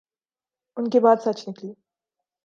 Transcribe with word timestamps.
ان 0.77 0.89
کی 0.89 0.99
بات 0.99 1.19
سچ 1.25 1.39
نکلی۔ 1.47 1.71